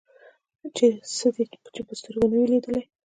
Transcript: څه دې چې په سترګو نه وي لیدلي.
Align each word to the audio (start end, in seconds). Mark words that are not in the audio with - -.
څه 1.15 1.27
دې 1.35 1.43
چې 1.75 1.81
په 1.87 1.93
سترګو 1.99 2.25
نه 2.31 2.35
وي 2.37 2.47
لیدلي. 2.51 2.83